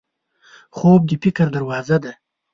خوب 0.77 1.01
د 1.09 1.11
فکر 1.23 1.47
دروازه 1.55 1.97
ده 2.03 2.13